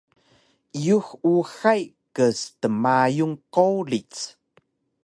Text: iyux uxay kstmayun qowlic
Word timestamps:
iyux 0.79 1.07
uxay 1.33 1.81
kstmayun 2.15 3.33
qowlic 3.53 4.15